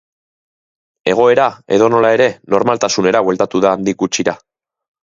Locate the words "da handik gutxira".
3.69-4.39